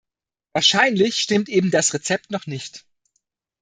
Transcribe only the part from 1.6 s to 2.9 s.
das Rezept noch nicht.